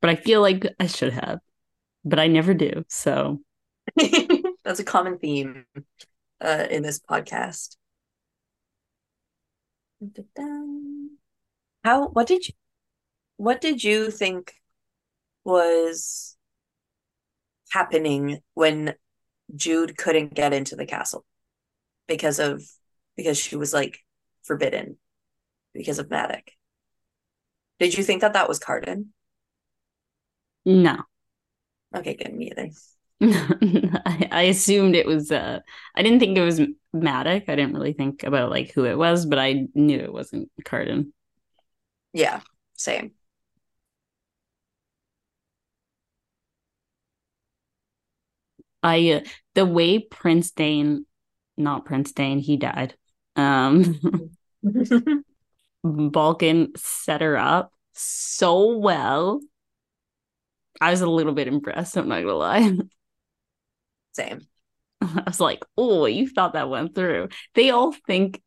[0.00, 1.40] But I feel like I should have,
[2.04, 2.84] but I never do.
[2.88, 3.42] So
[4.64, 5.66] that's a common theme
[6.40, 7.76] uh, in this podcast.
[11.84, 12.54] How what did you
[13.36, 14.54] what did you think
[15.44, 16.36] was
[17.70, 18.94] happening when
[19.54, 21.26] Jude couldn't get into the castle
[22.08, 22.64] because of
[23.16, 23.98] because she was like
[24.44, 24.96] forbidden
[25.74, 26.44] because of Madoc?
[27.82, 29.12] Did you think that that was Cardan?
[30.64, 31.04] No.
[31.94, 32.34] Okay, good.
[32.34, 32.70] Me either.
[33.22, 35.60] I, I assumed it was uh
[35.94, 36.60] I didn't think it was
[36.92, 37.48] Madoc.
[37.48, 41.12] I didn't really think about like who it was, but I knew it wasn't Cardan.
[42.12, 42.40] Yeah,
[42.74, 43.12] same.
[48.82, 49.20] I uh,
[49.54, 51.06] the way Prince Dain,
[51.56, 52.94] not Prince Dain, he died.
[53.36, 54.00] Um
[55.84, 59.40] Balekin set her up so well.
[60.80, 62.72] I was a little bit impressed, I'm not gonna lie.
[64.12, 64.40] Same.
[65.00, 67.28] I was like, oh, you thought that went through.
[67.54, 68.42] They all think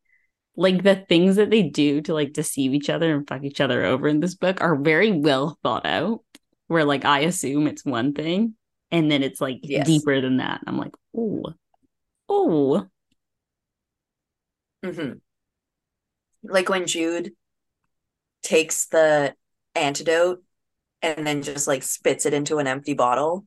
[0.56, 3.84] like the things that they do to like deceive each other and fuck each other
[3.84, 6.22] over in this book are very well thought out.
[6.68, 8.54] Where like I assume it's one thing
[8.90, 9.86] and then it's like Yes.
[9.86, 10.62] deeper than that.
[10.66, 11.54] I'm like, oh,
[12.28, 12.88] oh,
[14.82, 15.20] hmm
[16.42, 17.32] Like when Jude
[18.42, 19.34] takes the
[19.74, 20.42] antidote
[21.02, 23.46] and then just like spits it into an empty bottle.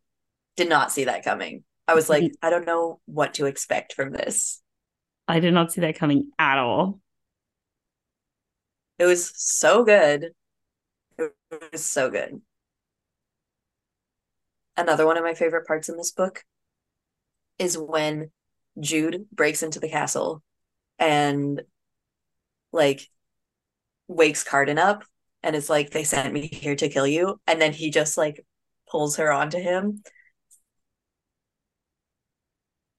[0.56, 1.64] Did not see that coming.
[1.88, 4.62] I was like, I don't know what to expect from this.
[5.28, 7.00] I did not see that coming at all.
[9.00, 10.32] It was so good.
[11.18, 11.34] It
[11.72, 12.42] was so good.
[14.78, 16.44] Another one of my favorite parts in this book
[17.58, 18.32] is when
[18.80, 20.44] Jude breaks into the castle
[20.98, 21.62] and
[22.72, 23.08] like
[24.08, 25.04] wakes Cardan up
[25.44, 27.40] and is like, they sent me here to kill you.
[27.48, 28.46] And then he just like
[28.90, 30.04] pulls her onto him.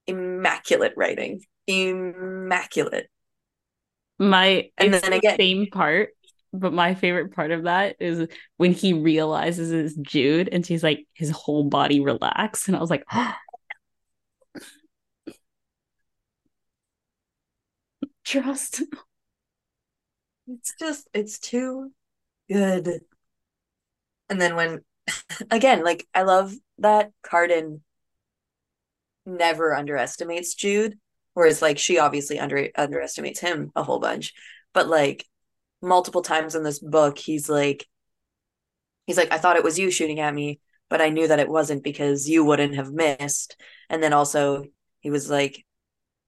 [0.06, 1.42] Immaculate writing.
[1.66, 3.08] Immaculate.
[4.18, 6.10] My And then the again- same part,
[6.52, 11.06] but my favorite part of that is when he realizes it's Jude and she's like
[11.14, 12.68] his whole body relaxed.
[12.68, 13.04] And I was like,
[18.24, 18.82] trust.
[20.50, 21.92] It's just, it's too
[22.48, 23.02] good.
[24.28, 24.84] And then when,
[25.50, 27.82] again, like, I love that Cardan
[29.26, 30.98] never underestimates Jude,
[31.34, 34.32] whereas, like, she obviously under underestimates him a whole bunch.
[34.72, 35.26] But, like,
[35.82, 37.86] multiple times in this book, he's like,
[39.06, 41.48] he's like, I thought it was you shooting at me, but I knew that it
[41.48, 43.56] wasn't because you wouldn't have missed.
[43.88, 44.64] And then also,
[45.00, 45.64] he was like,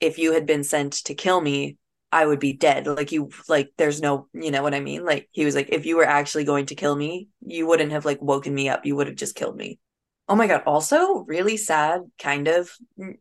[0.01, 1.79] if you had been sent to kill me,
[2.13, 2.87] I would be dead.
[2.87, 5.05] Like you like there's no, you know what I mean?
[5.05, 8.05] Like he was like if you were actually going to kill me, you wouldn't have
[8.05, 8.85] like woken me up.
[8.85, 9.79] You would have just killed me.
[10.29, 12.71] Oh my god, also really sad kind of.
[13.01, 13.15] Mm,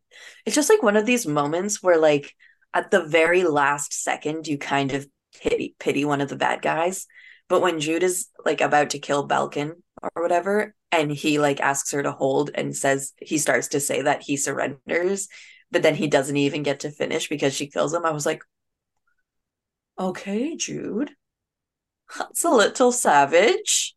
[0.44, 2.34] it's just like one of these moments where like
[2.74, 5.06] at the very last second you kind of
[5.40, 7.06] pity pity one of the bad guys.
[7.48, 9.72] But when Jude is like about to kill Balekin
[10.02, 14.02] or whatever and he like asks her to hold and says he starts to say
[14.02, 15.28] that he surrenders
[15.72, 18.04] but then he doesn't even get to finish because she kills him.
[18.04, 18.42] I was like,
[19.98, 21.10] okay, Jude,
[22.18, 23.94] that's a little savage.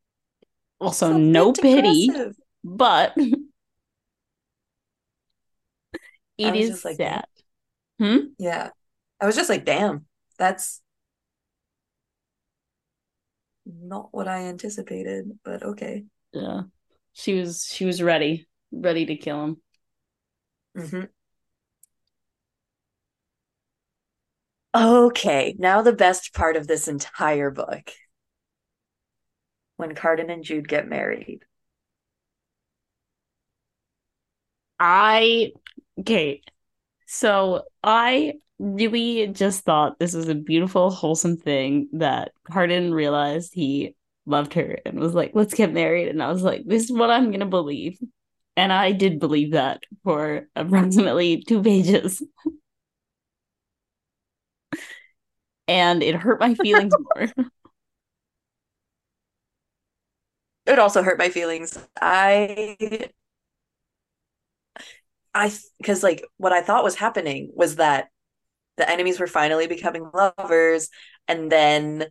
[0.79, 2.11] Also, no pity,
[2.63, 3.25] but it
[6.37, 7.25] is was is just like, sad.
[8.37, 8.69] Yeah,
[9.21, 10.05] I was just like, damn,
[10.37, 10.81] that's
[13.65, 16.05] not what I anticipated, but okay.
[16.33, 16.63] Yeah.
[17.13, 19.61] She was she was ready, ready to kill him.
[20.77, 21.03] Mm hmm
[24.75, 27.91] Okay, now the best part of this entire book.
[29.77, 31.45] When Cardan and Jude get married.
[34.79, 35.53] I
[35.99, 36.41] okay.
[37.07, 43.95] So I really just thought this was a beautiful, wholesome thing that Cardan realized he
[44.25, 46.09] loved her and was like, let's get married.
[46.09, 47.99] And I was like, this is what I'm gonna believe.
[48.57, 52.23] And I did believe that for approximately two pages.
[55.67, 57.27] And it hurt my feelings more.
[60.65, 61.77] it also hurt my feelings.
[62.01, 63.09] I
[65.33, 68.09] I because like what I thought was happening was that
[68.77, 70.89] the enemies were finally becoming lovers,
[71.27, 72.07] and then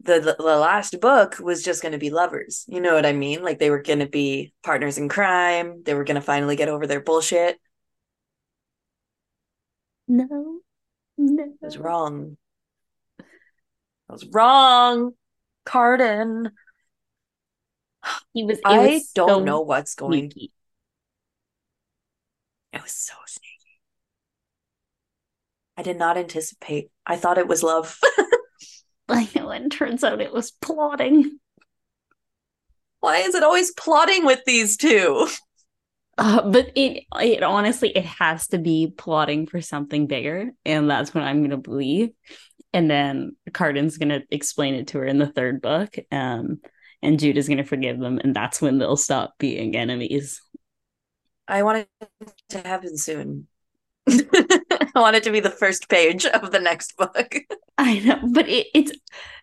[0.00, 2.64] the the, the last book was just going to be lovers.
[2.68, 3.42] You know what I mean?
[3.42, 5.82] Like they were going to be partners in crime.
[5.84, 7.60] They were going to finally get over their bullshit.
[10.06, 10.60] No.
[11.18, 11.44] No.
[11.62, 12.36] I was wrong.
[14.12, 15.12] I was wrong.
[15.64, 16.50] Cardan.
[18.34, 20.30] He was I was don't so know what's going.
[20.30, 20.52] sneaky.
[22.74, 23.80] It was so sneaky.
[25.78, 26.90] I did not anticipate.
[27.06, 27.98] I thought it was love.
[29.08, 31.38] I know, and turns out it was plotting.
[33.00, 35.26] Why is it always plotting with these two?
[36.18, 41.14] Uh, but it it honestly it has to be plotting for something bigger, and that's
[41.14, 42.10] what I'm gonna believe.
[42.72, 46.60] And then Cardan's gonna explain it to her in the third book, um,
[47.02, 50.40] and Jude is gonna forgive them, and that's when they'll stop being enemies.
[51.48, 52.08] I want it
[52.50, 53.46] to happen soon.
[54.08, 57.34] I want it to be the first page of the next book.
[57.78, 58.92] I know, but it, it's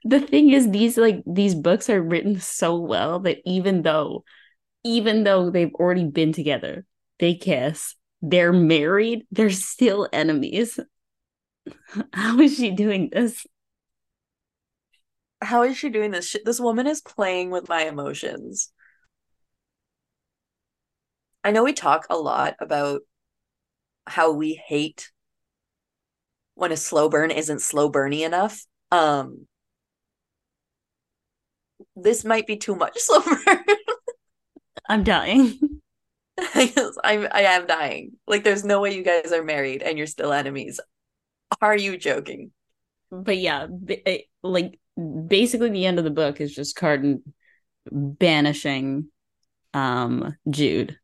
[0.04, 4.24] the thing is these like these books are written so well that even though
[4.84, 6.86] even though they've already been together,
[7.20, 10.80] they kiss, they're married, they're still enemies.
[12.14, 13.46] How is she doing this?
[15.42, 16.46] How is she doing this shit?
[16.46, 18.72] This woman is playing with my emotions.
[21.44, 23.02] I know we talk a lot about
[24.06, 25.12] how we hate
[26.56, 28.66] when a slow burn isn't slow burny enough.
[28.92, 29.48] Um
[31.96, 33.64] this might be too much slow burn.
[34.90, 35.60] I'm dying.
[36.54, 38.14] I'm I am dying.
[38.28, 40.80] Like there's no way you guys are married and you're still enemies.
[41.62, 42.52] Are you joking?
[43.12, 44.80] But yeah, it, like
[45.28, 47.24] basically the end of the book is just Cardan
[47.92, 49.08] banishing
[49.74, 50.98] um Jude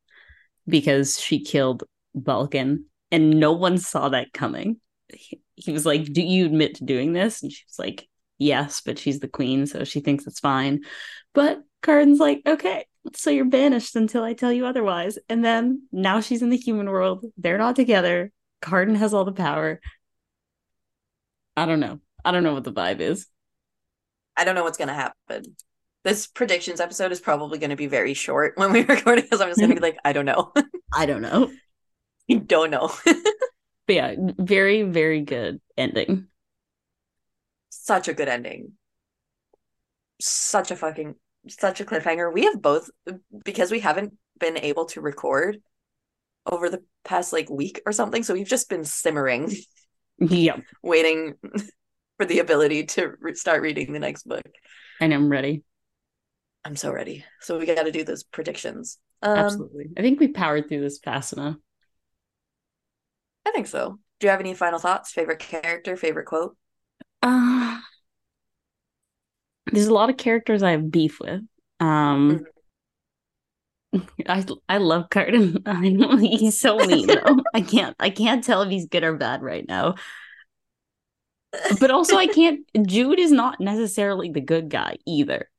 [0.67, 1.83] because she killed
[2.15, 4.79] Balekin and no one saw that coming.
[5.13, 8.81] He, he was like, "Do you admit to doing this?" And she was like, "Yes,
[8.81, 10.81] but she's the queen, so she thinks it's fine."
[11.33, 12.85] But Cardan's like, "Okay,
[13.15, 16.89] so you're banished until I tell you otherwise." And then now she's in the human
[16.89, 17.25] world.
[17.37, 18.31] They're not together.
[18.61, 19.79] Cardan has all the power.
[21.57, 21.99] I don't know.
[22.23, 23.27] I don't know what the vibe is.
[24.35, 25.55] I don't know what's going to happen.
[26.03, 29.41] This predictions episode is probably going to be very short when we record it because
[29.41, 30.51] I'm just going to be like, I don't know.
[30.93, 31.51] I don't know.
[32.29, 32.91] I don't know.
[33.05, 36.27] but yeah, very, very good ending.
[37.69, 38.73] Such a good ending.
[40.19, 41.15] Such a fucking,
[41.47, 42.33] such a cliffhanger.
[42.33, 42.89] We have both,
[43.43, 45.57] because we haven't been able to record
[46.45, 48.23] over the past like week or something.
[48.23, 49.51] So we've just been simmering.
[50.19, 50.61] Yep.
[50.81, 51.35] waiting
[52.17, 54.45] for the ability to re- start reading the next book.
[54.99, 55.63] And I'm ready.
[56.63, 57.25] I'm so ready.
[57.41, 58.97] So we got to do those predictions.
[59.21, 59.89] Um, Absolutely.
[59.97, 61.55] I think we powered through this fast enough.
[63.45, 63.99] I think so.
[64.19, 65.11] Do you have any final thoughts?
[65.11, 65.95] Favorite character?
[65.95, 66.57] Favorite quote?
[67.21, 67.79] Uh,
[69.71, 71.41] there's a lot of characters I have beef with.
[71.79, 72.43] Um, mm-hmm.
[74.27, 75.63] I I love Cardan.
[75.65, 77.39] I know he's so mean though.
[77.53, 79.95] I can't I can't tell if he's good or bad right now
[81.79, 85.49] but also I can't Jude is not necessarily the good guy either.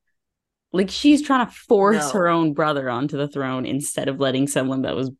[0.72, 2.20] Like she's trying to force no.
[2.20, 5.10] her own brother onto the throne instead of letting someone that was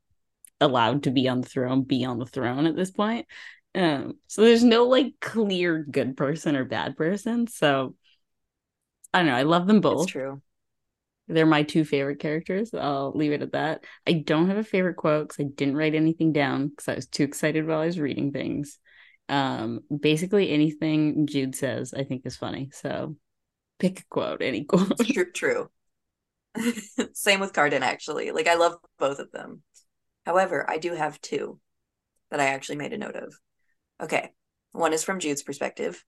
[0.61, 3.27] allowed to be on the throne be on the throne at this point.
[3.75, 7.47] Um, so there's no like clear good person or bad person.
[7.47, 7.95] So
[9.13, 9.37] I don't know.
[9.37, 10.05] I love them both.
[10.05, 10.43] It's true.
[11.29, 12.73] They're my two favorite characters.
[12.73, 13.85] I'll leave it at that.
[14.07, 17.07] I don't have a favorite quote because I didn't write anything down because I was
[17.07, 18.79] too excited while I was reading things.
[19.29, 23.17] Um basically anything jude says i think is funny so
[23.81, 24.97] pick a quote any quote.
[25.01, 25.71] True true.
[27.13, 28.31] Same with Cardan, actually.
[28.31, 29.63] Like i love both of them.
[30.25, 31.59] However i do have two
[32.31, 33.35] that i actually made a note of.
[34.01, 34.31] Okay
[34.71, 36.05] one is from jude's perspective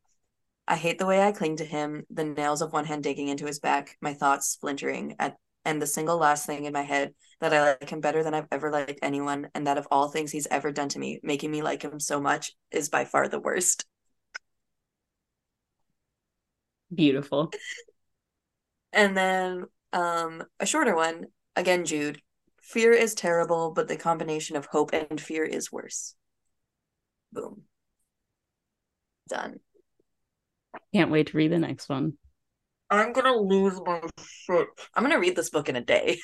[0.68, 3.46] i hate the way i cling to him the nails of one hand digging into
[3.46, 7.52] his back my thoughts splintering at and the single last thing in my head that
[7.52, 10.46] I like him better than I've ever liked anyone, and that of all things he's
[10.50, 13.84] ever done to me, making me like him so much is by far the worst.
[16.92, 17.50] Beautiful.
[18.92, 22.20] And then um a shorter one, again Jude.
[22.62, 26.14] Fear is terrible, but the combination of hope and fear is worse.
[27.32, 27.62] Boom.
[29.28, 29.60] Done.
[30.94, 32.14] Can't wait to read the next one.
[32.90, 34.68] I'm gonna lose my shit.
[34.94, 36.18] I'm gonna read this book in a day.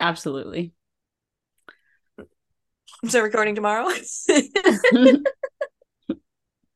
[0.00, 0.72] Absolutely.
[2.18, 3.90] Am So recording tomorrow?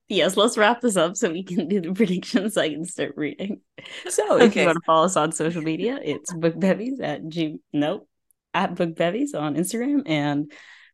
[0.08, 3.14] yes, let's wrap this up so we can do the predictions so I can start
[3.16, 3.62] reading.
[4.08, 4.60] So if okay.
[4.60, 8.06] you want to follow us on social media, it's bookbevies at g nope
[8.52, 10.52] at bookbevies on Instagram and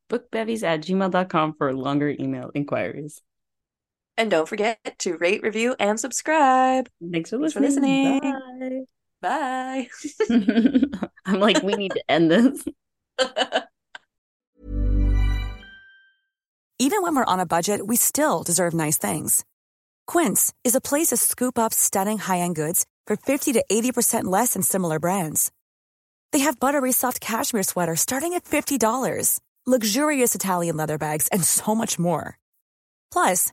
[0.08, 3.20] bookbevies at gmail.com for longer email inquiries.
[4.18, 6.88] And don't forget to rate, review, and subscribe.
[7.12, 8.20] Thanks for listening.
[8.20, 8.86] Thanks for listening.
[9.20, 9.88] Bye.
[10.28, 10.98] Bye.
[11.26, 12.64] I'm like, we need to end this.
[16.78, 19.46] Even when we're on a budget, we still deserve nice things.
[20.06, 24.24] Quince is a place to scoop up stunning high end goods for 50 to 80%
[24.24, 25.50] less than similar brands.
[26.32, 31.74] They have buttery soft cashmere sweaters starting at $50, luxurious Italian leather bags, and so
[31.74, 32.38] much more.
[33.10, 33.52] Plus,